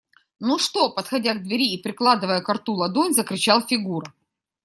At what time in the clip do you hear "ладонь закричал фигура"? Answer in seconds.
2.73-4.11